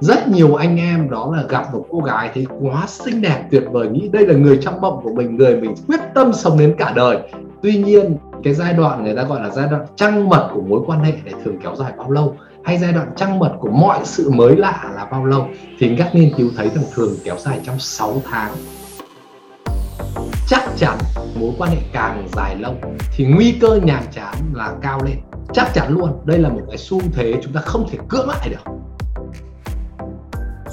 [0.00, 3.64] rất nhiều anh em đó là gặp một cô gái thấy quá xinh đẹp, tuyệt
[3.70, 6.74] vời, nghĩ đây là người trong mộng của mình, người mình quyết tâm sống đến
[6.78, 7.18] cả đời.
[7.62, 10.80] Tuy nhiên, cái giai đoạn người ta gọi là giai đoạn trăng mật của mối
[10.86, 12.36] quan hệ này thường kéo dài bao lâu?
[12.64, 15.46] Hay giai đoạn trăng mật của mọi sự mới lạ là bao lâu?
[15.78, 18.52] Thì các nghiên cứu thấy rằng thường kéo dài trong 6 tháng.
[20.48, 20.98] Chắc chắn
[21.40, 22.74] mối quan hệ càng dài lâu
[23.16, 25.16] thì nguy cơ nhàm chán là cao lên.
[25.52, 28.48] Chắc chắn luôn, đây là một cái xu thế chúng ta không thể cưỡng lại
[28.48, 28.72] được.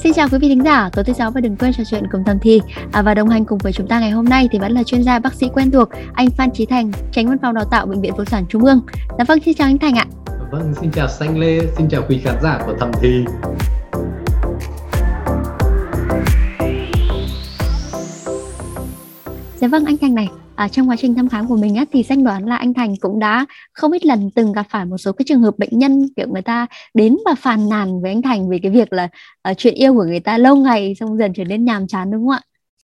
[0.03, 2.23] Xin chào quý vị thính giả, tối thứ sáu và đừng quên trò chuyện cùng
[2.23, 4.71] Thầm Thi à, và đồng hành cùng với chúng ta ngày hôm nay thì vẫn
[4.71, 7.65] là chuyên gia bác sĩ quen thuộc anh Phan Chí Thành, tránh văn phòng đào
[7.71, 8.81] tạo bệnh viện Phụ sản Trung ương.
[9.17, 10.05] Dạ vâng, xin chào anh Thành ạ.
[10.51, 13.25] Vâng, xin chào Xanh Lê, xin chào quý khán giả của Thầm Thi.
[19.55, 22.03] Dạ vâng anh Thành này, à, trong quá trình thăm khám của mình á, thì
[22.03, 25.11] danh đoán là anh Thành cũng đã không ít lần từng gặp phải một số
[25.11, 28.49] cái trường hợp bệnh nhân kiểu người ta đến và phàn nàn với anh Thành
[28.49, 29.07] về cái việc là
[29.49, 32.27] uh, chuyện yêu của người ta lâu ngày xong dần trở nên nhàm chán đúng
[32.27, 32.41] không ạ?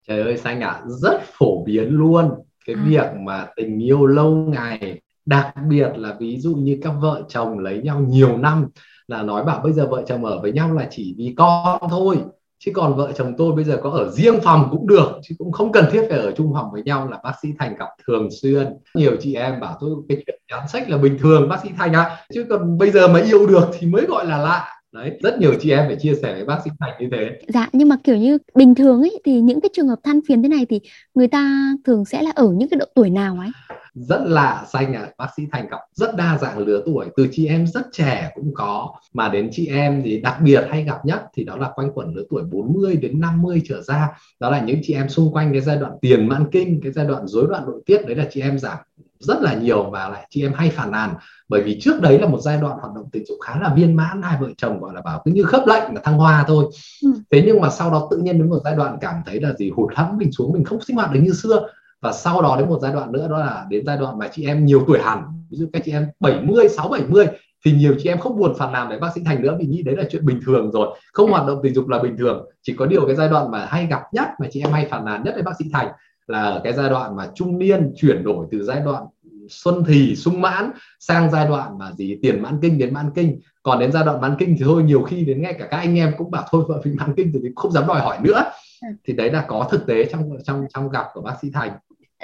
[0.08, 2.30] Trời ơi Xanh ạ, à, rất phổ biến luôn
[2.66, 2.84] cái à.
[2.86, 7.58] việc mà tình yêu lâu ngày đặc biệt là ví dụ như các vợ chồng
[7.58, 8.66] lấy nhau nhiều năm
[9.08, 12.16] là nói bảo bây giờ vợ chồng ở với nhau là chỉ vì con thôi
[12.64, 15.52] chứ còn vợ chồng tôi bây giờ có ở riêng phòng cũng được, chứ cũng
[15.52, 18.28] không cần thiết phải ở chung phòng với nhau là bác sĩ thành gặp thường
[18.42, 21.68] xuyên nhiều chị em bảo tôi, cái chuyện nhắn sách là bình thường, bác sĩ
[21.78, 22.26] thành ạ à.
[22.34, 25.54] chứ còn bây giờ mà yêu được thì mới gọi là lạ đấy rất nhiều
[25.60, 27.40] chị em phải chia sẻ với bác sĩ thành như thế.
[27.48, 30.42] Dạ nhưng mà kiểu như bình thường ấy thì những cái trường hợp than phiền
[30.42, 30.80] thế này thì
[31.14, 33.48] người ta thường sẽ là ở những cái độ tuổi nào ấy?
[33.94, 37.46] Rất lạ xanh à bác sĩ thành gặp rất đa dạng lứa tuổi từ chị
[37.46, 41.22] em rất trẻ cũng có mà đến chị em thì đặc biệt hay gặp nhất
[41.34, 44.08] thì đó là quanh quẩn lứa tuổi 40 đến 50 trở ra.
[44.40, 47.06] Đó là những chị em xung quanh cái giai đoạn tiền mãn kinh cái giai
[47.06, 48.78] đoạn rối loạn nội tiết đấy là chị em giảm
[49.20, 51.14] rất là nhiều và lại chị em hay phản nàn.
[51.48, 53.96] Bởi vì trước đấy là một giai đoạn hoạt động tình dục khá là viên
[53.96, 56.64] mãn hai vợ chồng gọi là bảo cứ như khớp lệnh là thăng hoa thôi.
[57.02, 57.12] Ừ.
[57.30, 59.70] thế nhưng mà sau đó tự nhiên đến một giai đoạn cảm thấy là gì
[59.70, 61.68] hụt hẫng mình xuống mình không sinh hoạt được như xưa.
[62.00, 64.46] Và sau đó đến một giai đoạn nữa đó là đến giai đoạn mà chị
[64.46, 67.26] em nhiều tuổi hẳn ví dụ các chị em 70 6 70
[67.64, 69.82] thì nhiều chị em không buồn phản nàn để bác sĩ thành nữa vì nghĩ
[69.82, 70.98] đấy là chuyện bình thường rồi.
[71.12, 73.66] Không hoạt động tình dục là bình thường chỉ có điều cái giai đoạn mà
[73.66, 75.88] hay gặp nhất mà chị em hay phản nàn nhất với bác sĩ thành
[76.30, 79.04] là cái giai đoạn mà trung niên chuyển đổi từ giai đoạn
[79.48, 80.70] xuân thì sung mãn
[81.00, 84.20] sang giai đoạn mà gì tiền mãn kinh đến mãn kinh còn đến giai đoạn
[84.20, 86.64] mãn kinh thì thôi nhiều khi đến ngay cả các anh em cũng bảo thôi
[86.68, 88.42] vợ mình mãn kinh thì không dám đòi hỏi nữa
[88.82, 88.88] ừ.
[89.04, 91.70] thì đấy là có thực tế trong trong trong gặp của bác sĩ thành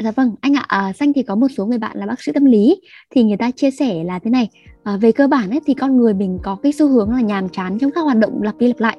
[0.04, 2.32] Dạ vâng, anh ạ, à, Xanh thì có một số người bạn là bác sĩ
[2.32, 2.80] tâm lý
[3.10, 4.48] thì người ta chia sẻ là thế này,
[4.82, 7.48] à, về cơ bản ấy thì con người mình có cái xu hướng là nhàm
[7.48, 8.98] chán trong các hoạt động lặp đi lặp lại,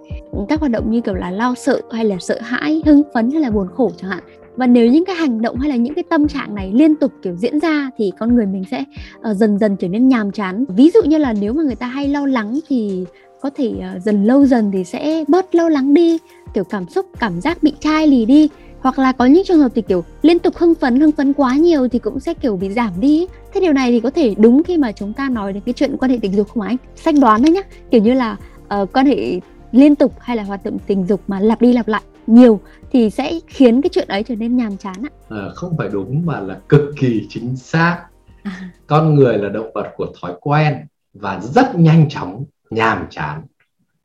[0.50, 3.42] các hoạt động như kiểu là lo sợ hay là sợ hãi, hưng phấn hay
[3.42, 4.24] là buồn khổ chẳng hạn.
[4.58, 7.12] Và nếu những cái hành động hay là những cái tâm trạng này liên tục
[7.22, 8.84] kiểu diễn ra thì con người mình sẽ
[9.30, 10.66] uh, dần dần trở nên nhàm chán.
[10.68, 13.06] Ví dụ như là nếu mà người ta hay lo lắng thì
[13.42, 16.18] có thể uh, dần lâu dần thì sẽ bớt lo lắng đi,
[16.54, 18.50] kiểu cảm xúc, cảm giác bị chai lì đi.
[18.80, 21.56] Hoặc là có những trường hợp thì kiểu liên tục hưng phấn hưng phấn quá
[21.56, 23.28] nhiều thì cũng sẽ kiểu bị giảm đi.
[23.54, 25.98] Thế điều này thì có thể đúng khi mà chúng ta nói đến cái chuyện
[25.98, 26.78] quan hệ tình dục không anh?
[26.96, 27.62] Sách đoán đấy nhá.
[27.92, 28.38] Kiểu như là
[28.82, 29.40] uh, quan hệ
[29.72, 32.62] liên tục hay là hoạt động tình dục mà lặp đi lặp lại nhiều
[32.92, 35.12] thì sẽ khiến cái chuyện ấy trở nên nhàm chán ạ.
[35.30, 38.06] À, không phải đúng mà là cực kỳ chính xác.
[38.44, 38.72] À.
[38.88, 40.76] con người là động vật của thói quen
[41.14, 43.42] và rất nhanh chóng nhàm chán.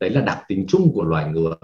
[0.00, 1.54] Đấy là đặc tính chung của loài người.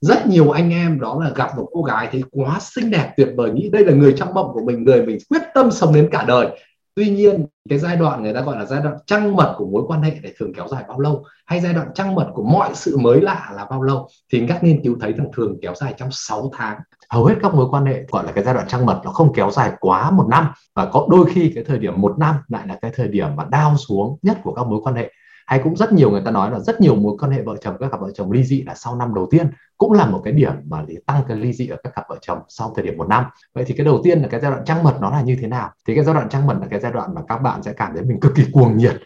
[0.00, 3.28] Rất nhiều anh em đó là gặp một cô gái thấy quá xinh đẹp tuyệt
[3.36, 6.08] vời nghĩ đây là người trong mộng của mình người mình quyết tâm sống đến
[6.12, 6.48] cả đời
[6.96, 9.82] tuy nhiên, cái giai đoạn người ta gọi là giai đoạn trăng mật của mối
[9.86, 11.24] quan hệ để thường kéo dài bao lâu?
[11.46, 14.08] Hay giai đoạn trăng mật của mọi sự mới lạ là bao lâu?
[14.32, 16.78] Thì các nghiên cứu thấy rằng thường kéo dài trong 6 tháng.
[17.10, 19.32] Hầu hết các mối quan hệ gọi là cái giai đoạn trăng mật nó không
[19.32, 22.66] kéo dài quá một năm và có đôi khi cái thời điểm một năm lại
[22.66, 25.10] là cái thời điểm mà đau xuống nhất của các mối quan hệ
[25.46, 27.76] hay cũng rất nhiều người ta nói là rất nhiều mối quan hệ vợ chồng
[27.80, 30.32] các cặp vợ chồng ly dị là sau năm đầu tiên cũng là một cái
[30.32, 32.96] điểm mà để tăng cái ly dị ở các cặp vợ chồng sau thời điểm
[32.96, 33.24] một năm.
[33.54, 35.46] Vậy thì cái đầu tiên là cái giai đoạn trăng mật nó là như thế
[35.46, 35.70] nào?
[35.86, 37.92] Thì cái giai đoạn trăng mật là cái giai đoạn mà các bạn sẽ cảm
[37.94, 39.00] thấy mình cực kỳ cuồng nhiệt.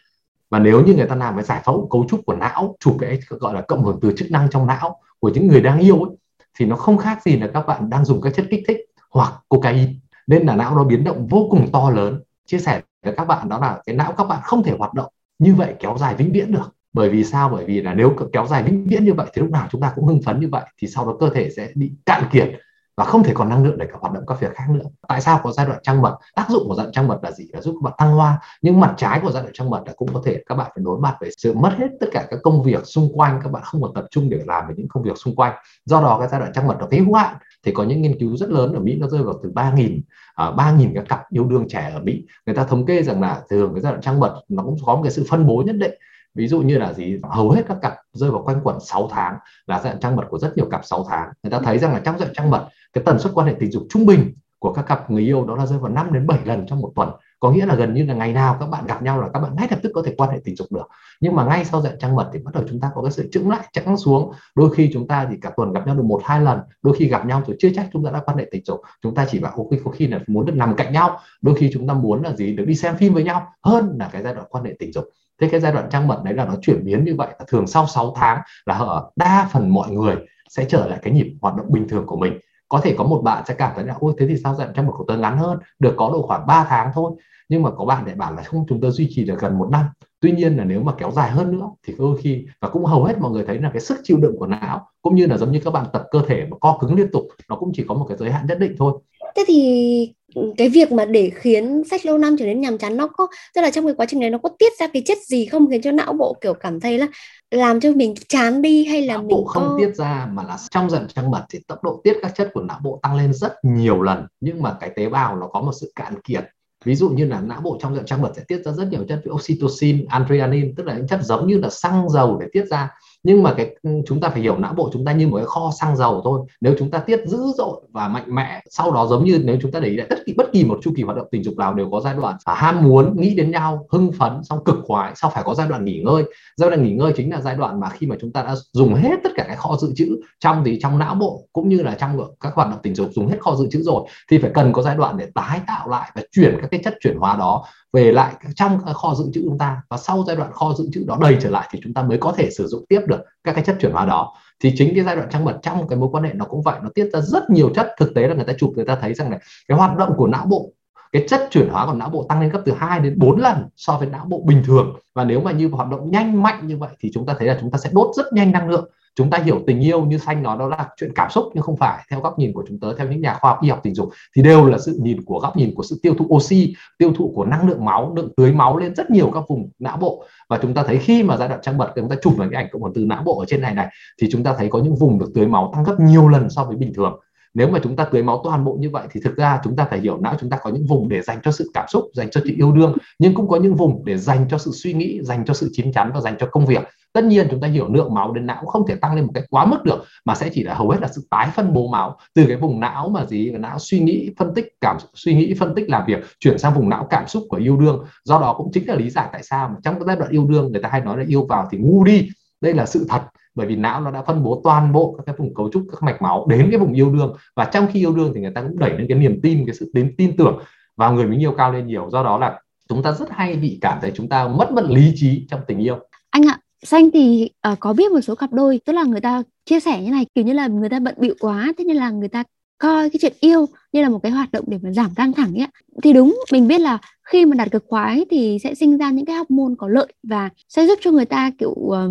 [0.51, 3.19] Và nếu như người ta làm cái giải phẫu cấu trúc của não chụp cái
[3.29, 6.17] gọi là cộng hưởng từ chức năng trong não của những người đang yêu ấy,
[6.59, 8.79] thì nó không khác gì là các bạn đang dùng các chất kích thích
[9.11, 9.93] hoặc cocaine.
[10.27, 12.23] Nên là não nó biến động vô cùng to lớn.
[12.47, 15.13] Chia sẻ với các bạn đó là cái não các bạn không thể hoạt động
[15.39, 16.75] như vậy kéo dài vĩnh viễn được.
[16.93, 17.49] Bởi vì sao?
[17.49, 19.93] Bởi vì là nếu kéo dài vĩnh viễn như vậy thì lúc nào chúng ta
[19.95, 22.49] cũng hưng phấn như vậy, thì sau đó cơ thể sẽ bị cạn kiệt
[22.97, 24.85] và không thể còn năng lượng để cả hoạt động các việc khác nữa.
[25.09, 26.19] Tại sao có giai đoạn trăng mật?
[26.35, 27.45] Tác dụng của giai đoạn trăng mật là gì?
[27.53, 28.41] Là giúp các bạn thăng hoa.
[28.63, 30.85] Nhưng mặt trái của giai đoạn trăng mật là cũng có thể các bạn phải
[30.85, 33.41] đối mặt với sự mất hết tất cả các công việc xung quanh.
[33.45, 35.53] Các bạn không còn tập trung để làm về những công việc xung quanh.
[35.85, 38.37] Do đó cái giai đoạn trăng mật nó hữu hạn thì có những nghiên cứu
[38.37, 40.01] rất lớn ở Mỹ nó rơi vào từ 3.000
[40.35, 42.27] à, 3.000 các cặp yêu đương trẻ ở Mỹ.
[42.47, 44.95] Người ta thống kê rằng là thường cái giai đoạn trăng mật nó cũng có
[44.95, 45.93] một cái sự phân bố nhất định.
[46.35, 47.19] Ví dụ như là gì?
[47.23, 50.25] Hầu hết các cặp rơi vào quanh quẩn 6 tháng là giai đoạn trăng mật
[50.31, 51.29] của rất nhiều cặp 6 tháng.
[51.43, 53.55] Người ta thấy rằng là trong giai đoạn trăng mật cái tần suất quan hệ
[53.61, 56.27] tình dục trung bình của các cặp người yêu đó là rơi vào 5 đến
[56.27, 57.09] 7 lần trong một tuần
[57.41, 59.57] có nghĩa là gần như là ngày nào các bạn gặp nhau là các bạn
[59.57, 60.89] ngay lập tức có thể quan hệ tình dục được.
[61.21, 63.29] Nhưng mà ngay sau dạy trăng mật thì bắt đầu chúng ta có cái sự
[63.33, 64.33] chững lại chững xuống.
[64.55, 66.59] Đôi khi chúng ta thì cả tuần gặp nhau được một, hai lần.
[66.83, 68.81] Đôi khi gặp nhau rồi chưa chắc chúng ta đã quan hệ tình dục.
[69.03, 71.21] Chúng ta chỉ bảo ok có khi là muốn được nằm cạnh nhau.
[71.43, 72.57] Đôi khi chúng ta muốn là gì?
[72.57, 73.47] Được đi xem phim với nhau.
[73.63, 75.05] Hơn là cái giai đoạn quan hệ tình dục.
[75.41, 77.29] Thế cái giai đoạn trăng mật đấy là nó chuyển biến như vậy.
[77.49, 80.17] Thường sau 6 tháng là ở đa phần mọi người
[80.49, 82.39] sẽ trở lại cái nhịp hoạt động bình thường của mình
[82.69, 84.87] có thể có một bạn sẽ cảm thấy là, ôi, thế thì sao dặn trong
[84.87, 85.59] một cuộc đời ngắn hơn?
[85.79, 87.13] Được có độ khoảng 3 tháng thôi.
[87.49, 89.69] Nhưng mà có bạn lại bảo là, không, chúng tôi duy trì được gần một
[89.71, 89.87] năm.
[90.21, 93.05] Tuy nhiên là nếu mà kéo dài hơn nữa thì đôi khi, và cũng hầu
[93.05, 95.53] hết mọi người thấy là cái sức chịu đựng của não, cũng như là giống
[95.53, 97.95] như các bạn tập cơ thể mà co cứng liên tục, nó cũng chỉ có
[97.95, 98.93] một cái giới hạn nhất định thôi
[99.37, 100.13] thế thì
[100.57, 103.61] cái việc mà để khiến sách lâu năm trở nên nhàm chán nó có tức
[103.61, 105.71] là trong cái quá trình này nó có tiết ra cái chất gì không?
[105.71, 107.07] Khiến cho não bộ kiểu cảm thấy là
[107.51, 109.77] làm cho mình chán đi hay là não mình bộ không có...
[109.79, 112.63] tiết ra mà là trong dần trăng mật thì tốc độ tiết các chất của
[112.63, 114.27] não bộ tăng lên rất nhiều lần.
[114.41, 116.45] Nhưng mà cái tế bào nó có một sự cạn kiệt.
[116.85, 119.05] Ví dụ như là não bộ trong dần trăng mật sẽ tiết ra rất nhiều
[119.09, 122.91] chất oxytocin adrenaline tức là những chất giống như là xăng dầu để tiết ra
[123.23, 125.47] nhưng mà cái ừ, chúng ta phải hiểu não bộ chúng ta như một cái
[125.47, 126.41] kho xăng dầu thôi.
[126.61, 129.71] Nếu chúng ta tiết dữ dội và mạnh mẽ, sau đó giống như nếu chúng
[129.71, 131.57] ta để ý lại, tất kỳ, bất kỳ một chu kỳ hoạt động tình dục
[131.57, 135.13] nào đều có giai đoạn ham muốn, nghĩ đến nhau, hưng phấn, xong cực khoái,
[135.17, 136.25] sau phải có giai đoạn nghỉ ngơi.
[136.57, 138.95] Giai đoạn nghỉ ngơi chính là giai đoạn mà khi mà chúng ta đã dùng
[138.95, 141.95] hết tất cả cái kho dự trữ trong thì trong não bộ cũng như là
[141.95, 144.73] trong các hoạt động tình dục, dùng hết kho dự trữ rồi, thì phải cần
[144.73, 147.65] có giai đoạn để tái tạo lại và chuyển các cái chất chuyển hóa đó
[147.93, 149.83] về lại trong ờ, kho dự trữ chúng ta.
[149.89, 152.19] Và sau giai đoạn kho dự trữ đó đầy trở lại thì chúng ta mới
[152.19, 154.35] có thể sử dụng tiếp được các cái chất chuyển hóa đó.
[154.61, 156.79] Thì chính cái giai đoạn trăng mật trong cái mối quan hệ nó cũng vậy,
[156.83, 159.15] nó tiết ra rất nhiều chất thực tế là người ta chụp, người ta thấy
[159.15, 160.73] rằng này cái hoạt động của não bộ,
[161.13, 163.69] cái chất chuyển hóa của não bộ tăng lên gấp từ 2 đến 4 lần
[163.77, 164.97] so với não bộ bình thường.
[165.15, 167.59] Và nếu mà như hoạt động nhanh, mạnh như vậy thì chúng ta thấy là
[167.61, 170.43] chúng ta sẽ đốt rất nhanh năng lượng chúng ta hiểu tình yêu như xanh
[170.43, 172.05] nói, đó là chuyện cảm xúc, nhưng không phải.
[172.11, 174.09] Theo góc nhìn của chúng tớ, theo những nhà khoa học y học tình dục,
[174.37, 177.33] thì đều là sự nhìn của, góc nhìn của sự tiêu thụ oxy, tiêu thụ
[177.35, 180.25] của năng lượng máu, lượng tưới máu lên rất nhiều các vùng não bộ.
[180.49, 182.63] Và chúng ta thấy khi mà giai đoạn trăng mật chúng ta chụp vào cái
[182.63, 183.89] ảnh cộng hưởng từ não bộ ở trên này này,
[184.21, 186.65] thì chúng ta thấy có những vùng được tưới máu tăng gấp nhiều lần so
[186.65, 187.21] với bình thường.
[187.55, 189.87] Nếu mà chúng ta tưới máu toàn bộ như vậy, thì thực ra chúng ta
[189.91, 192.31] phải hiểu não, chúng ta có những vùng để dành cho sự cảm xúc, dành
[192.31, 195.21] cho sự yêu đương, nhưng cũng có những vùng để dành cho sự suy nghĩ,
[195.23, 196.83] dành cho sự chín chắn và dành cho công việc
[197.19, 199.45] tất nhiên chúng ta hiểu lượng máu đến não không thể tăng lên một cách
[199.51, 202.17] quá mức được, mà sẽ chỉ là hầu hết là sự tái phân bố máu
[202.35, 205.75] từ cái vùng não mà gì não suy nghĩ, phân tích, cảm suy nghĩ, phân
[205.75, 208.05] tích làm việc chuyển sang vùng não cảm xúc của yêu đương.
[208.25, 210.47] Do đó cũng chính là lý giải tại sao mà trong cái giai đoạn yêu
[210.47, 212.29] đương người ta hay nói là yêu vào thì ngu đi.
[212.61, 213.23] Đây là sự thật,
[213.55, 216.03] bởi vì não nó đã phân bố toàn bộ các cái vùng cấu trúc, các
[216.03, 217.37] mạch máu đến cái vùng yêu đương.
[217.57, 219.75] Và trong khi yêu đương thì người ta cũng đẩy lên cái niềm tin, cái
[219.75, 220.59] sự tin tin tưởng
[220.97, 222.11] vào người mình yêu cao lên nhiều.
[222.11, 225.13] Do đó là chúng ta rất hay bị cảm thấy chúng ta mất mất lý
[225.17, 225.99] trí trong tình yêu.
[226.31, 229.43] Anh ạ xanh thì uh, có biết một số cặp đôi tức là người ta
[229.65, 232.11] chia sẻ như này kiểu như là người ta bận bịu quá thế nên là
[232.11, 232.45] người ta
[232.79, 235.55] coi cái chuyện yêu như là một cái hoạt động để mà giảm căng thẳng
[235.55, 235.67] ấy
[236.03, 239.27] thì đúng mình biết là khi mà đạt cực khoái thì sẽ sinh ra những
[239.27, 242.11] cái hormone có lợi và sẽ giúp cho người ta kiểu uh,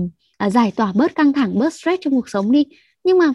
[0.52, 2.66] giải tỏa bớt căng thẳng bớt stress trong cuộc sống đi.
[3.04, 3.34] Nhưng mà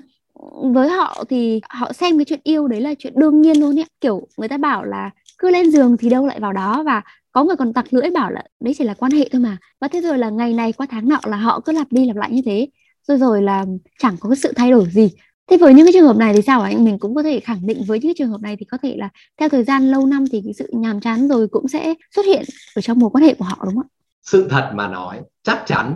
[0.74, 3.86] với họ thì họ xem cái chuyện yêu đấy là chuyện đương nhiên luôn ấy
[4.00, 7.02] kiểu người ta bảo là cứ lên giường thì đâu lại vào đó và
[7.32, 9.56] có người còn tặc lưỡi bảo là đấy chỉ là quan hệ thôi mà.
[9.80, 12.16] Và thế rồi là ngày này qua tháng nọ là họ cứ lặp đi lặp
[12.16, 12.68] lại như thế.
[13.08, 13.64] Rồi rồi là
[13.98, 15.10] chẳng có sự thay đổi gì.
[15.50, 17.66] Thế với những cái trường hợp này thì sao anh mình cũng có thể khẳng
[17.66, 19.08] định với những cái trường hợp này thì có thể là
[19.40, 22.44] theo thời gian lâu năm thì cái sự nhàm chán rồi cũng sẽ xuất hiện
[22.74, 23.92] ở trong mối quan hệ của họ, đúng không ạ?
[24.22, 25.94] Sự thật mà nói, chắc chắn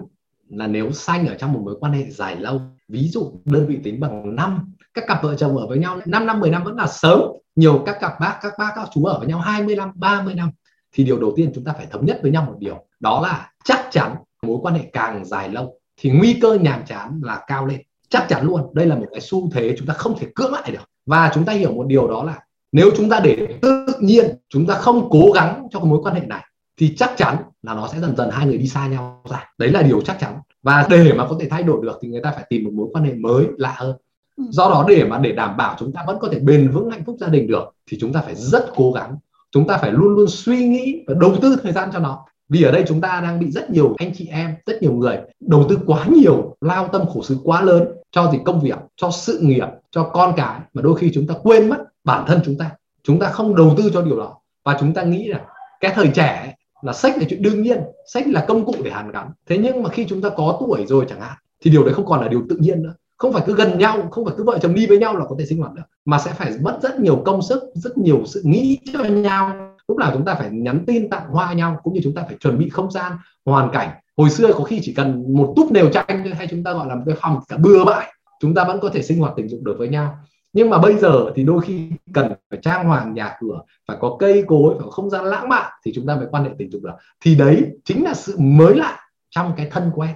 [0.48, 3.78] là nếu sanh ở trong một mối quan hệ dài lâu, ví dụ đơn vị
[3.84, 6.76] tính bằng năm, các cặp vợ chồng ở với nhau 5 năm 10 năm vẫn
[6.76, 7.20] là sớm.
[7.56, 10.50] Nhiều các cặp bác, các bác, các chú ở với nhau 20 năm 30 năm
[10.96, 13.50] thì điều đầu tiên chúng ta phải thống nhất với nhau một điều đó là
[13.64, 17.66] chắc chắn mối quan hệ càng dài lâu thì nguy cơ nhàm chán là cao
[17.66, 17.80] lên.
[18.08, 20.70] Chắc chắn luôn đây là một cái xu thế chúng ta không thể cưỡng lại
[20.72, 20.90] được.
[21.06, 22.40] Và chúng ta hiểu một điều đó là
[22.72, 26.14] nếu chúng ta để tự nhiên chúng ta không cố gắng cho cái mối quan
[26.14, 26.44] hệ này
[26.76, 29.50] thì chắc chắn là nó sẽ dần dần hai người đi xa nhau ra.
[29.58, 30.36] Đấy là điều chắc chắn.
[30.62, 32.86] Và để mà có thể thay đổi được thì người ta phải tìm một mối
[32.92, 33.96] quan hệ mới lạ hơn.
[34.36, 34.44] Ừ.
[34.50, 37.04] do đó để mà để đảm bảo chúng ta vẫn có thể bền vững hạnh
[37.04, 39.16] phúc gia đình được thì chúng ta phải rất cố gắng
[39.56, 42.24] chúng ta phải luôn luôn suy nghĩ và đầu tư thời gian cho nó.
[42.48, 45.18] Vì ở đây chúng ta đang bị rất nhiều anh chị em, rất nhiều người
[45.40, 49.10] đầu tư quá nhiều, lao tâm khổ sự quá lớn cho gì công việc, cho
[49.10, 52.58] sự nghiệp, cho con cái mà đôi khi chúng ta quên mất bản thân chúng
[52.58, 52.70] ta.
[53.02, 54.38] Chúng ta không đầu tư cho điều đó.
[54.64, 55.40] Và chúng ta nghĩ là
[55.80, 57.78] cái thời trẻ là sách là chuyện đương nhiên,
[58.12, 59.30] sách là công cụ để hàn gắn.
[59.48, 62.06] Thế nhưng mà khi chúng ta có tuổi rồi chẳng hạn, thì điều đấy không
[62.06, 64.58] còn là điều tự nhiên nữa không phải cứ gần nhau, không phải cứ vợ
[64.62, 65.82] chồng đi với nhau là có thể sinh hoạt được.
[66.04, 69.52] Mà sẽ phải mất rất nhiều công sức, rất nhiều sự nghĩ cho nhau.
[69.88, 72.36] Lúc nào chúng ta phải nhắn tin tặng hoa nhau, cũng như chúng ta phải
[72.40, 73.12] chuẩn bị không gian,
[73.44, 73.88] hoàn cảnh.
[74.16, 76.94] Hồi xưa có khi chỉ cần một túp nều tranh hay chúng ta gọi là
[76.94, 79.60] một cái phòng cả bừa bãi, chúng ta vẫn có thể sinh hoạt tình dục
[79.62, 80.18] được với nhau.
[80.52, 84.16] Nhưng mà bây giờ thì đôi khi cần phải trang hoàng nhà cửa, phải có
[84.18, 86.70] cây cối, phải có không gian lãng mạn thì chúng ta mới quan hệ tình
[86.70, 86.92] dục được.
[87.20, 90.14] Thì đấy chính là sự mới lạ trong cái thân quen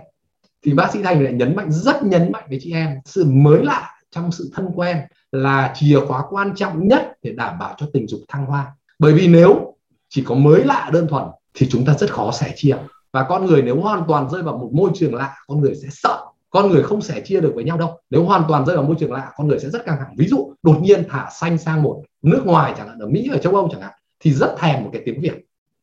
[0.64, 3.64] thì bác sĩ thành lại nhấn mạnh rất nhấn mạnh với chị em sự mới
[3.64, 4.98] lạ trong sự thân quen
[5.32, 8.74] là chìa khóa quan trọng nhất để đảm bảo cho tình dục thăng hoa.
[8.98, 9.74] Bởi vì nếu
[10.08, 11.24] chỉ có mới lạ đơn thuần
[11.54, 12.76] thì chúng ta rất khó sẻ chia.
[13.12, 15.88] Và con người nếu hoàn toàn rơi vào một môi trường lạ con người sẽ
[15.90, 16.26] sợ.
[16.50, 18.00] Con người không sẻ chia được với nhau đâu.
[18.10, 20.14] Nếu hoàn toàn rơi vào môi trường lạ con người sẽ rất căng thẳng.
[20.18, 23.38] Ví dụ đột nhiên thả xanh sang một nước ngoài chẳng hạn ở mỹ ở
[23.38, 25.34] châu âu chẳng hạn thì rất thèm một cái tiếng việt.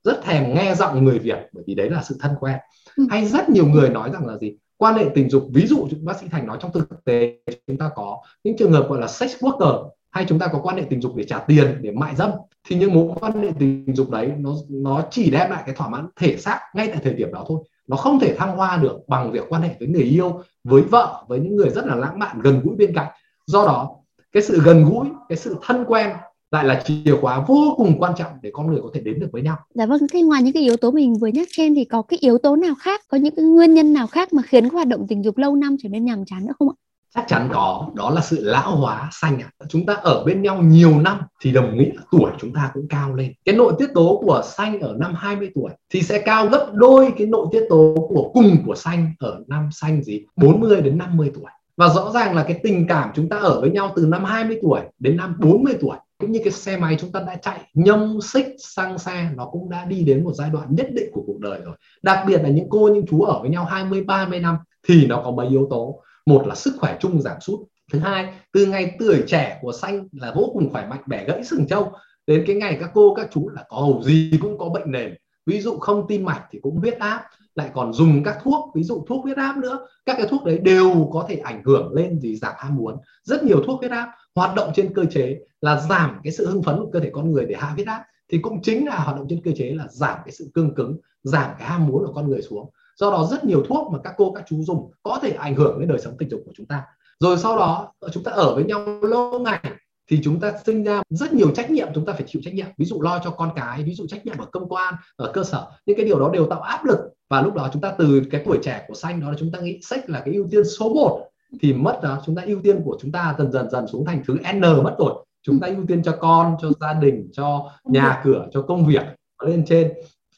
[0.03, 2.57] Rất thèm nghe giọng người việt bởi vì đấy là sự thân quen
[2.95, 3.03] ừ.
[3.09, 6.19] hay rất nhiều người nói rằng là gì quan hệ tình dục, ví dụ bác
[6.19, 9.35] sĩ thành nói trong thực tế chúng ta có những trường hợp gọi là sex
[9.35, 12.31] worker, hay chúng ta có quan hệ tình dục để trả tiền, để mại dâm,
[12.67, 15.89] thì những mối quan hệ tình dục đấy nó nó chỉ đem lại cái thỏa
[15.89, 17.63] mãn thể xác ngay tại thời điểm đó thôi.
[17.87, 21.23] Nó không thể thăng hoa được bằng việc quan hệ với người yêu, với vợ,
[21.27, 23.07] với những người rất là lãng mạn gần gũi bên cạnh.
[23.45, 23.95] Do đó,
[24.31, 26.09] cái sự gần gũi, cái sự thân quen
[26.51, 29.29] lại là chìa khóa vô cùng quan trọng để con người có thể đến được
[29.31, 29.57] với nhau.
[29.73, 32.19] Dạ vâng, thế ngoài những cái yếu tố mình vừa nhắc trên thì có cái
[32.21, 35.05] yếu tố nào khác, có những cái nguyên nhân nào khác mà khiến hoạt động
[35.07, 36.75] tình dục lâu năm trở nên nhàm chán nữa không ạ?
[37.17, 40.61] chắc chắn có đó là sự lão hóa xanh ạ chúng ta ở bên nhau
[40.61, 44.21] nhiều năm thì đồng nghĩa tuổi chúng ta cũng cao lên cái nội tiết tố
[44.25, 47.95] của xanh ở năm 20 tuổi thì sẽ cao gấp đôi cái nội tiết tố
[48.09, 52.35] của cùng của xanh ở năm xanh gì 40 đến 50 tuổi và rõ ràng
[52.35, 55.35] là cái tình cảm chúng ta ở với nhau từ năm 20 tuổi đến năm
[55.39, 59.29] 40 tuổi cũng như cái xe máy chúng ta đã chạy nhâm xích sang xe,
[59.35, 61.75] nó cũng đã đi đến một giai đoạn nhất định của cuộc đời rồi.
[62.01, 64.57] Đặc biệt là những cô, những chú ở với nhau 20 30 năm
[64.87, 66.01] thì nó có mấy yếu tố.
[66.25, 67.59] Một là sức khỏe chung giảm sút.
[67.93, 71.43] Thứ hai, từ ngày tuổi trẻ của xanh là vô cùng khỏe mạnh, bẻ gãy
[71.43, 71.91] sừng trâu.
[72.27, 75.15] Đến cái ngày các cô, các chú là có hầu gì cũng có bệnh nền.
[75.45, 77.23] Ví dụ không tim mạch thì cũng huyết áp
[77.57, 79.87] lại còn dùng các thuốc, ví dụ thuốc huyết áp nữa.
[80.05, 82.97] Các cái thuốc đấy đều có thể ảnh hưởng lên gì giảm ham muốn.
[83.23, 86.63] Rất nhiều thuốc huyết áp hoạt động trên cơ chế là giảm cái sự hưng
[86.63, 89.17] phấn của cơ thể con người để hạ huyết áp, thì cũng chính là hoạt
[89.17, 92.13] động trên cơ chế là giảm cái sự cương cứng, giảm cái ham muốn của
[92.13, 92.69] con người xuống.
[92.97, 95.79] Do đó rất nhiều thuốc mà các cô, các chú dùng có thể ảnh hưởng
[95.79, 96.83] đến đời sống tình dục của chúng ta.
[97.19, 99.61] Rồi sau đó, chúng ta ở với nhau lâu ngày
[100.09, 102.67] thì chúng ta sinh ra rất nhiều trách nhiệm, chúng ta phải chịu trách nhiệm.
[102.77, 105.43] Ví dụ lo cho con cái, ví dụ trách nhiệm ở công quan, ở cơ
[105.43, 105.67] sở.
[105.85, 106.99] Những cái điều đó đều tạo áp lực
[107.29, 109.59] và lúc đó chúng ta từ cái tuổi trẻ của xanh đó là chúng ta
[109.59, 111.27] nghĩ sách là cái ưu tiên số 1
[111.61, 114.21] thì mất đó chúng ta ưu tiên của chúng ta dần dần dần xuống thành
[114.27, 115.25] thứ n mất rồi.
[115.43, 119.03] Chúng ta ưu tiên cho con cho gia đình cho nhà cửa cho công việc
[119.43, 119.93] lên trên.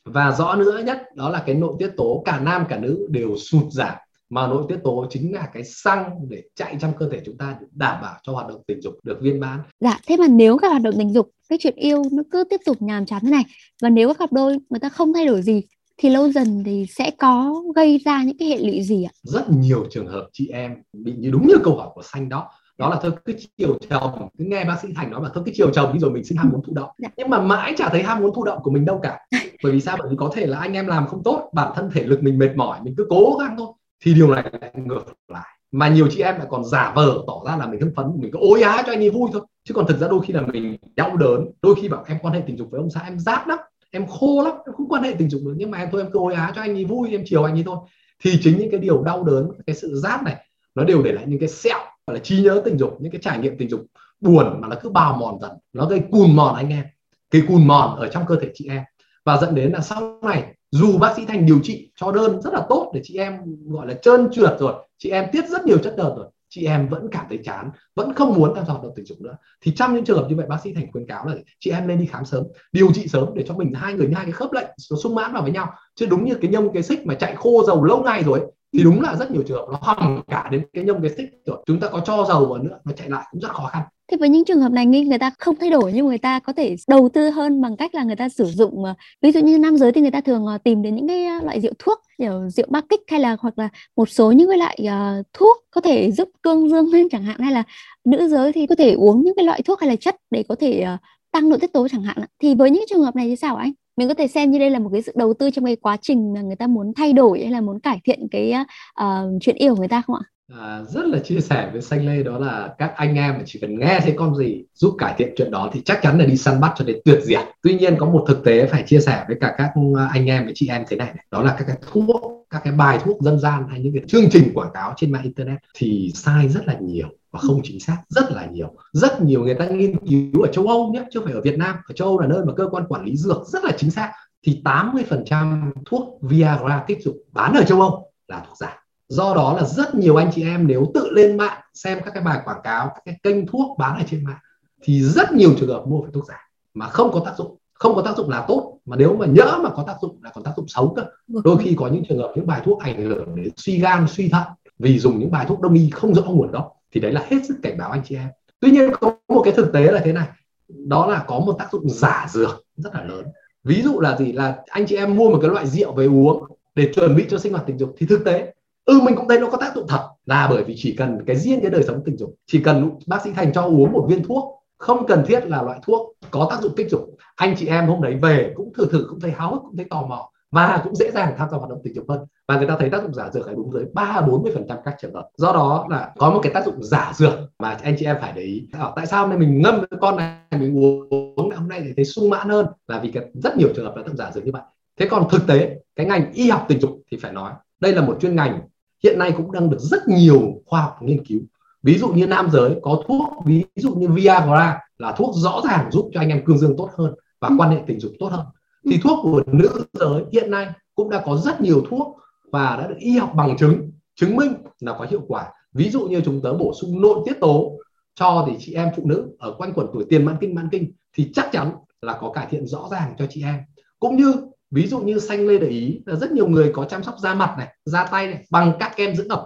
[0.06, 3.38] Và rõ nữa nhất đó là cái nội tiết tố cả nam cả nữ đều
[3.38, 3.96] sụt giảm.
[4.30, 7.58] Mà nội tiết tố chính là cái xăng để chạy trong cơ thể chúng ta
[7.62, 9.60] để đảm bảo cho hoạt động tình dục được viên mãn.
[9.80, 12.62] Dạ, thế mà nếu các hoạt động tình dục, cái chuyện yêu nó cứ tiếp
[12.66, 13.44] tục nhàm chán thế này
[13.82, 15.62] và nếu các cặp đôi người ta không thay đổi gì
[16.00, 19.12] thì lâu dần thì sẽ có gây ra những cái hệ lụy gì ạ?
[19.24, 22.50] Rất nhiều trường hợp chị em bị như đúng như câu hỏi của xanh đó.
[22.78, 25.52] Đó là thôi cứ chiều chồng cứ nghe bác sĩ thành nói mà thôi cứ
[25.56, 26.90] chiều chồng đi rồi mình sinh ham muốn thụ động.
[26.98, 27.10] Dạ.
[27.18, 29.20] nhưng mà mãi chả thấy ham muốn thụ động của mình đâu cả.
[29.64, 29.98] Bởi vì sao?
[30.00, 32.38] Bởi vì có thể là anh em làm không tốt bản thân thể lực mình
[32.38, 33.68] mệt mỏi mình cứ cố gắng thôi
[34.04, 35.48] thì điều này lại ngược lại.
[35.72, 38.32] Mà nhiều chị em lại còn giả vờ tỏ ra là mình hưng phấn mình
[38.34, 39.42] cứ ối á cho anh ấy vui thôi.
[39.64, 42.34] Chứ còn thực ra đôi khi là mình đau đớn đôi khi bảo em quan
[42.34, 43.60] hệ tình dục với ông xã em rát lắm
[43.92, 45.54] em khô lắm, em không quan hệ tình dục được.
[45.58, 47.54] Nhưng mà em thôi, em cứ ôi á cho anh ấy vui, em chiều anh
[47.54, 47.78] ấy thôi.
[48.24, 51.24] Thì chính những cái điều đau đớn, cái sự rát này, nó đều để lại
[51.28, 53.82] những cái sẹo, gọi là trí nhớ tình dục, những cái trải nghiệm tình dục
[54.22, 55.52] buồn mà nó cứ bào mòn dần.
[55.74, 56.86] Nó gây cùn mòn anh em.
[57.32, 58.84] Cái cùn mòn ở trong cơ thể chị em.
[59.26, 62.54] Và dẫn đến là sau này, dù bác sĩ thành điều trị cho đơn rất
[62.54, 63.34] là tốt để chị em
[63.68, 66.88] gọi là trơn trượt rồi, chị em tiết rất nhiều chất đờn rồi chị em
[66.90, 69.36] vẫn cảm thấy chán, vẫn không muốn tham gia hoạt động tình dục nữa.
[69.62, 71.88] Thì trong những trường hợp như vậy, bác sĩ thành khuyến cáo là chị em
[71.88, 74.52] nên đi khám sớm, điều trị sớm để cho mình hai người hai cái khớp
[74.52, 75.74] lệnh, nó sung mãn vào với nhau.
[75.96, 78.42] Chứ đúng như cái nhông, cái xích mà chạy khô dầu lâu ngày rồi
[78.74, 81.30] thì đúng là rất nhiều trường hợp nó hỏng cả đến cái nhông, cái xích
[81.46, 81.58] rồi.
[81.66, 83.84] Chúng ta có cho dầu vào nữa nó chạy lại cũng rất khó khăn.
[84.12, 86.40] Thế với những trường hợp này nghi người ta không thay đổi nhưng người ta
[86.40, 89.40] có thể đầu tư hơn bằng cách là người ta sử dụng ờ, ví dụ
[89.40, 91.74] như nam giới thì người ta thường ờ, tìm đến những cái ờ, loại rượu
[91.80, 95.26] thuốc kiểu rượu ba kích hay là hoặc là một số những cái loại uh,
[95.34, 97.64] thuốc có thể giúp cương dương lên chẳng hạn hay là
[98.06, 100.56] nữ giới thì có thể uống những cái loại thuốc hay là chất để có
[100.56, 101.00] thể uh,
[101.32, 103.72] tăng nội tiết tố chẳng hạn thì với những trường hợp này thì sao anh?
[103.98, 105.98] Mình có thể xem như đây là một cái sự đầu tư trong cái quá
[106.02, 108.54] trình mà người ta muốn thay đổi hay là muốn cải thiện cái
[109.02, 109.06] uh,
[109.42, 110.39] chuyện yêu của người ta không ạ?
[110.58, 113.80] À, rất là chia sẻ với xanh lê đó là các anh em chỉ cần
[113.80, 116.60] nghe thấy con gì giúp cải thiện chuyện đó thì chắc chắn là đi săn
[116.62, 117.40] bắt cho đến tuyệt diệt.
[117.62, 120.46] Tuy nhiên có một thực tế phải chia sẻ với cả các à, anh em
[120.46, 121.26] và chị em thế này, này.
[121.32, 124.30] Đó là các cái thuốc các cái bài thuốc dân gian hay những cái chương
[124.32, 127.98] trình quảng cáo trên mạng internet thì sai rất là nhiều và không chính xác
[128.10, 128.74] rất là nhiều.
[128.94, 131.58] Rất nhiều người ta nghiên cứu ở châu Âu nhé chứ không phải ở Việt
[131.58, 131.76] Nam.
[131.88, 134.12] Ở châu Âu là nơi mà cơ quan quản lý dược rất là chính xác.
[134.46, 138.76] Thì 80% thuốc Viagra kích dục bán ở châu Âu là thuốc giả
[139.10, 142.24] do đó là rất nhiều anh chị em nếu tự lên mạng xem các cái
[142.24, 144.40] bài quảng cáo các cái kênh thuốc bán ở trên mạng
[144.82, 147.56] thì rất nhiều trường hợp mua phải thuốc giả mà không có tác dụng.
[147.74, 150.32] Không có tác dụng là tốt mà nếu mà nhỡ mà có tác dụng là
[150.34, 151.04] còn tác dụng xấu cơ.
[151.28, 151.44] Vâng.
[151.44, 154.30] đôi khi có những trường hợp những bài thuốc ảnh hưởng đến suy gan suy
[154.30, 154.44] thận
[154.80, 157.46] vì dùng những bài thuốc đông y không rõ nguồn gốc thì đấy là hết
[157.48, 158.28] sức cảnh báo anh chị em.
[158.60, 160.28] Tuy nhiên có một cái thực tế là thế này
[160.68, 163.26] đó là có một tác dụng giả dược rất là lớn.
[163.64, 164.32] Ví dụ là gì?
[164.32, 166.44] Là anh chị em mua một cái loại rượu về uống
[166.76, 168.54] để chuẩn bị cho sinh hoạt tình dục thì thực tế
[168.90, 170.10] ừ mình cũng thấy nó có tác dụng thật.
[170.26, 173.22] Là bởi vì chỉ cần cái riêng cái đời sống tình dục chỉ cần bác
[173.24, 176.62] sĩ thành cho uống một viên thuốc không cần thiết là loại thuốc có tác
[176.62, 177.10] dụng kích dục.
[177.36, 179.86] Anh chị em hôm đấy về cũng thử thử cũng thấy háo hức cũng thấy
[179.90, 182.20] tò mò và cũng dễ dàng tham gia hoạt động tình dục hơn.
[182.48, 184.66] Và người ta thấy tác dụng giả dược ấy đúng tới ba bốn mươi phần
[184.70, 185.30] trăm các trường hợp.
[185.38, 188.34] Do đó là có một cái tác dụng giả dược mà anh chị em phải
[188.36, 188.68] để ý.
[188.72, 192.30] À, tại sao nên mình ngâm con này mình uống hôm nay thì thấy sung
[192.30, 192.66] mãn hơn?
[192.88, 194.62] Là vì cái rất nhiều trường hợp là tác dụng giả dược như vậy.
[195.00, 198.02] Thế còn thực tế cái ngành y học tình dục thì phải nói đây là
[198.02, 198.62] một chuyên ngành
[199.04, 201.40] hiện nay cũng đang được rất nhiều khoa học nghiên cứu
[201.84, 205.92] ví dụ như nam giới có thuốc ví dụ như Viagra là thuốc rõ ràng
[205.92, 207.56] giúp cho anh em cương dương tốt hơn và ừ.
[207.58, 208.46] quan hệ tình dục tốt hơn
[208.86, 209.00] thì ừ.
[209.04, 212.18] thuốc của nữ giới hiện nay cũng đã có rất nhiều thuốc
[212.52, 216.08] và đã được y học bằng chứng chứng minh là có hiệu quả ví dụ
[216.08, 217.72] như chúng ta bổ sung nội tiết tố
[218.16, 220.92] cho thì chị em phụ nữ ở quanh quẩn tuổi tiền mãn kinh mãn kinh
[221.18, 223.60] thì chắc chắn là có cải thiện rõ ràng cho chị em
[224.00, 224.34] cũng như
[224.72, 227.34] ví dụ như xanh lê để ý, là rất nhiều người có chăm sóc da
[227.34, 229.40] mặt này, da tay này, bằng các kem dưỡng ẩm.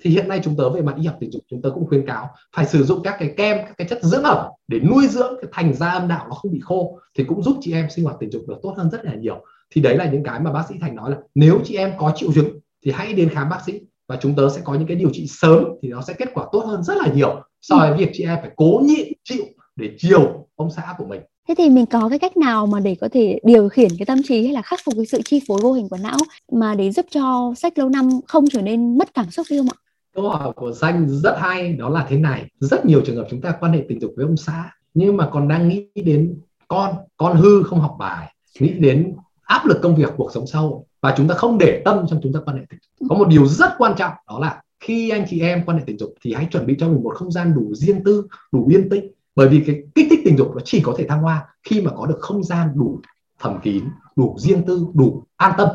[0.00, 2.06] Thì hiện nay chúng tớ về mặt y học tình dục, chúng tớ cũng khuyên
[2.06, 5.34] cáo phải sử dụng các cái kem, các cái chất dưỡng ẩm để nuôi dưỡng
[5.42, 8.04] cái thành da âm đạo nó không bị khô, thì cũng giúp chị em sinh
[8.04, 9.44] hoạt tình dục được tốt hơn rất là nhiều.
[9.70, 12.12] Thì đấy là những cái mà bác sĩ thành nói là nếu chị em có
[12.16, 14.96] triệu chứng thì hãy đến khám bác sĩ và chúng tớ sẽ có những cái
[14.96, 17.94] điều trị sớm thì nó sẽ kết quả tốt hơn rất là nhiều so với
[17.94, 19.44] việc chị em phải cố nhịn, chịu
[19.76, 22.96] để chiều ông xã của mình thế thì mình có cái cách nào mà để
[23.00, 25.60] có thể điều khiển cái tâm trí hay là khắc phục cái sự chi phối
[25.62, 26.18] vô hình của não
[26.52, 29.68] mà để giúp cho sách lâu năm không trở nên mất cảm xúc đi không
[29.68, 29.76] ạ?
[30.14, 32.44] Câu hỏi của danh rất hay, đó là thế này.
[32.60, 35.28] Rất nhiều trường hợp chúng ta quan hệ tình dục với ông xã, nhưng mà
[35.32, 39.96] còn đang nghĩ đến con con hư không học bài, nghĩ đến áp lực công
[39.96, 42.62] việc, cuộc sống sau và chúng ta không để tâm trong chúng ta quan hệ
[42.70, 43.08] tình dục.
[43.10, 45.98] Có một điều rất quan trọng, đó là khi anh chị em quan hệ tình
[45.98, 48.88] dục thì hãy chuẩn bị cho mình một không gian đủ riêng tư, đủ yên
[48.88, 51.80] tĩnh bởi vì cái kích thích tình dục nó chỉ có thể thăng hoa khi
[51.80, 53.00] mà có được không gian đủ
[53.38, 53.84] thầm kín,
[54.16, 55.68] đủ riêng tư, đủ an tâm.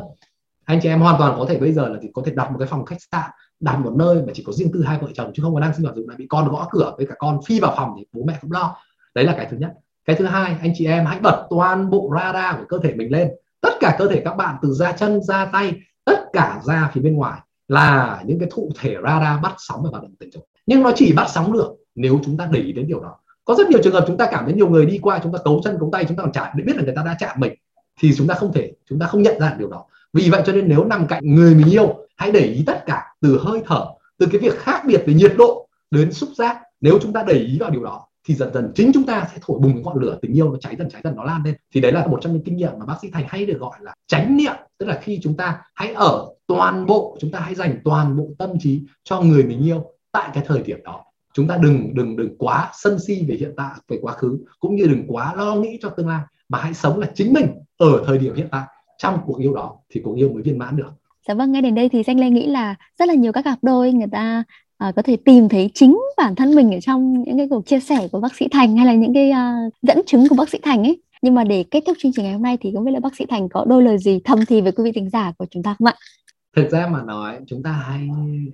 [0.64, 2.56] Anh chị em hoàn toàn có thể bây giờ là thì có thể đặt một
[2.58, 5.32] cái phòng khách sạn, đặt một nơi mà chỉ có riêng tư hai vợ chồng
[5.34, 7.40] chứ không có đang sinh hoạt dụng lại bị con gõ cửa với cả con
[7.46, 8.76] phi vào phòng thì bố mẹ cũng lo.
[9.14, 9.72] Đấy là cái thứ nhất.
[10.04, 13.12] Cái thứ hai, anh chị em hãy bật toàn bộ radar của cơ thể mình
[13.12, 13.30] lên.
[13.60, 17.00] Tất cả cơ thể các bạn từ da chân, da tay, tất cả da phía
[17.00, 20.44] bên ngoài là những cái thụ thể radar bắt sóng và hoạt động tình dục.
[20.66, 23.54] Nhưng nó chỉ bắt sóng được nếu chúng ta để ý đến điều đó có
[23.54, 25.60] rất nhiều trường hợp chúng ta cảm thấy nhiều người đi qua, chúng ta cấu
[25.64, 27.52] chân cấu tay, chúng ta còn chạm để biết là người ta đã chạm mình,
[28.00, 29.84] thì chúng ta không thể, chúng ta không nhận ra điều đó.
[30.12, 33.04] Vì vậy cho nên nếu nằm cạnh người mình yêu, hãy để ý tất cả
[33.20, 33.86] từ hơi thở,
[34.18, 36.60] từ cái việc khác biệt về nhiệt độ đến xúc giác.
[36.80, 39.38] Nếu chúng ta để ý vào điều đó, thì dần dần chính chúng ta sẽ
[39.42, 41.54] thổi bùng ngọn lửa tình yêu nó cháy dần cháy dần, nó lan lên.
[41.74, 43.78] Thì đấy là một trong những kinh nghiệm mà bác sĩ thành hay được gọi
[43.80, 44.54] là tránh niệm.
[44.78, 48.28] Tức là khi chúng ta hãy ở toàn bộ, chúng ta hãy dành toàn bộ
[48.38, 52.16] tâm trí cho người mình yêu tại cái thời điểm đó chúng ta đừng đừng
[52.16, 55.54] đừng quá sân si về hiện tại về quá khứ cũng như đừng quá lo
[55.54, 58.64] nghĩ cho tương lai mà hãy sống là chính mình ở thời điểm hiện tại
[58.98, 60.90] trong cuộc yêu đó thì cuộc yêu mới viên mãn được
[61.28, 63.58] Dạ vâng, ngay đến đây thì Danh Lê nghĩ là rất là nhiều các cặp
[63.62, 64.44] đôi người ta
[64.82, 67.80] À, có thể tìm thấy chính bản thân mình ở trong những cái cuộc chia
[67.80, 70.58] sẻ của bác sĩ Thành hay là những cái uh, dẫn chứng của bác sĩ
[70.62, 71.02] Thành ấy.
[71.22, 73.16] Nhưng mà để kết thúc chương trình ngày hôm nay thì không biết là bác
[73.16, 75.62] sĩ Thành có đôi lời gì thầm thì với quý vị thính giả của chúng
[75.62, 75.94] ta không ạ?
[76.56, 78.08] Thực ra mà nói, chúng ta hãy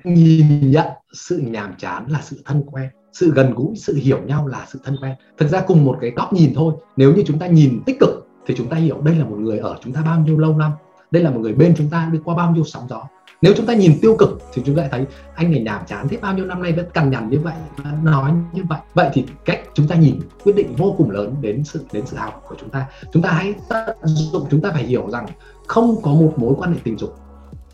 [0.05, 4.47] nhìn nhận sự nhàm chán là sự thân quen, sự gần gũi, sự hiểu nhau
[4.47, 5.15] là sự thân quen.
[5.39, 6.75] Thực ra cùng một cái góc nhìn thôi.
[6.97, 9.59] Nếu như chúng ta nhìn tích cực, thì chúng ta hiểu đây là một người
[9.59, 10.73] ở chúng ta bao nhiêu lâu năm,
[11.11, 13.05] đây là một người bên chúng ta đi qua bao nhiêu sóng gió.
[13.43, 16.09] Nếu chúng ta nhìn tiêu cực, thì chúng ta lại thấy anh này nhàm chán
[16.09, 17.55] thế bao nhiêu năm nay vẫn cằn nhằn như vậy
[18.03, 18.79] nói như vậy.
[18.95, 22.17] Vậy thì cách chúng ta nhìn quyết định vô cùng lớn đến sự đến sự
[22.17, 22.87] học của chúng ta.
[23.13, 25.27] Chúng ta hãy tận dụng, chúng ta phải hiểu rằng
[25.67, 27.15] không có một mối quan hệ tình dục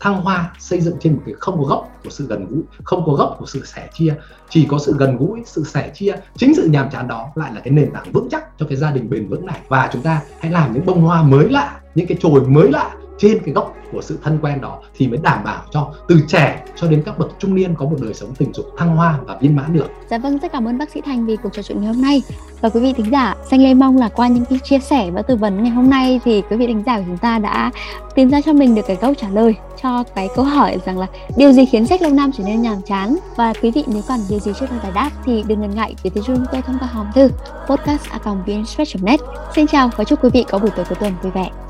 [0.05, 3.03] thăng hoa, xây dựng trên một cái không có gốc của sự gần gũi, không
[3.05, 4.15] có gốc của sự sẻ chia.
[4.49, 7.61] Chỉ có sự gần gũi, sự sẻ chia, chính sự nhàm chán đó lại là
[7.61, 9.59] cái nền tảng vững chắc cho cái gia đình bền vững này.
[9.67, 12.95] Và chúng ta hãy làm những bông hoa mới lạ, những cái chồi mới lạ
[13.17, 16.65] trên cái gốc của sự thân quen đó thì mới đảm bảo cho từ trẻ
[16.75, 19.37] cho đến các bậc trung niên có một đời sống tình dục thăng hoa và
[19.41, 19.87] viên mãn được.
[20.09, 22.21] Dạ vâng, rất cảm ơn bác sĩ Thành vì cuộc trò chuyện ngày hôm nay.
[22.61, 25.21] Và quý vị thính giả, Xanh Lê mong là qua những cái chia sẻ và
[25.21, 27.71] tư vấn ngày hôm nay thì quý vị thính giả của chúng ta đã
[28.15, 31.07] tìm ra cho mình được cái câu trả lời cho cái câu hỏi rằng là
[31.37, 34.19] điều gì khiến sách lâu năm trở nên nhàm chán và quý vị nếu còn
[34.29, 36.77] điều gì chưa được giải đáp thì đừng ngần ngại gửi tới chúng tôi thông
[36.79, 37.29] qua hòm thư
[37.67, 39.19] podcast net
[39.55, 41.64] Xin chào và chúc quý vị có buổi tối cuối tuần vui vẻ.